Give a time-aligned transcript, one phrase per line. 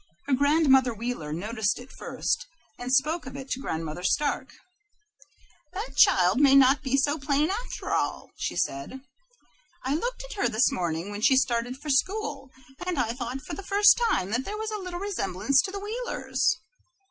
[0.25, 2.47] Her grandmother Wheeler noticed it first,
[2.79, 4.55] and spoke of it to Grandmother Stark.
[5.73, 9.01] "That child may not be so plain, after all," said she.
[9.83, 12.49] "I looked at her this morning when she started for school,
[12.83, 15.77] and I thought for the first time that there was a little resemblance to the
[15.79, 16.57] Wheelers."